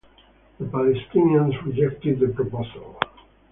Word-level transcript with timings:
The 0.59 0.65
Palestinians 0.65 1.63
rejected 1.63 2.19
the 2.21 2.29
proposal. 2.29 2.97